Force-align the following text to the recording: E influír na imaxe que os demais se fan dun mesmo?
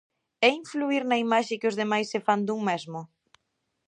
E 0.45 0.47
influír 0.59 1.03
na 1.07 1.17
imaxe 1.25 1.59
que 1.59 1.69
os 1.71 1.77
demais 1.81 2.07
se 2.11 2.19
fan 2.25 2.41
dun 2.47 2.59
mesmo? 2.69 2.99